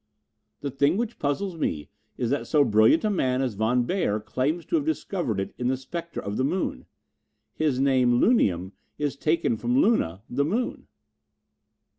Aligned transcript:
The 0.61 0.71
thing 0.71 0.97
which 0.97 1.19
puzzles 1.19 1.55
me 1.57 1.91
is 2.17 2.31
that 2.31 2.47
so 2.47 2.63
brilliant 2.63 3.03
a 3.05 3.09
man 3.11 3.39
as 3.43 3.53
Von 3.53 3.83
Beyer 3.83 4.19
claims 4.19 4.65
to 4.65 4.75
have 4.75 4.83
discovered 4.83 5.39
it 5.39 5.53
in 5.59 5.67
the 5.67 5.77
spectra 5.77 6.23
of 6.23 6.37
the 6.37 6.43
moon. 6.43 6.87
His 7.53 7.79
name, 7.79 8.19
lunium, 8.19 8.71
is 8.97 9.15
taken 9.15 9.57
from 9.57 9.79
Luna, 9.79 10.23
the 10.27 10.43
moon." 10.43 10.87